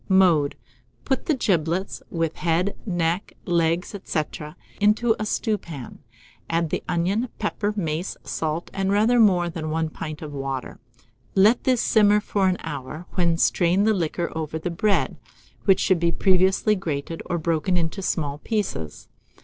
Mode. 0.09 0.55
Put 1.05 1.27
the 1.27 1.35
giblets, 1.35 2.01
with 2.09 2.33
the 2.33 2.39
head, 2.39 2.75
neck, 2.87 3.33
legs, 3.45 3.95
&c., 4.03 4.21
into 4.79 5.15
a 5.19 5.27
stewpan; 5.27 5.99
add 6.49 6.71
the 6.71 6.81
onion, 6.89 7.29
pepper, 7.37 7.71
mace, 7.77 8.17
salt, 8.23 8.71
and 8.73 8.91
rather 8.91 9.19
more 9.19 9.47
than 9.47 9.69
1 9.69 9.89
pint 9.91 10.23
of 10.23 10.33
water. 10.33 10.79
Let 11.35 11.65
this 11.65 11.81
simmer 11.83 12.19
for 12.19 12.47
an 12.47 12.57
hour, 12.63 13.05
when 13.11 13.37
strain 13.37 13.83
the 13.83 13.93
liquor 13.93 14.31
over 14.35 14.57
the 14.57 14.71
bread, 14.71 15.17
which 15.65 15.79
should 15.79 15.99
be 15.99 16.11
previously 16.11 16.75
grated 16.75 17.21
or 17.27 17.37
broken 17.37 17.77
into 17.77 18.01
small 18.01 18.39
pieces. 18.39 19.07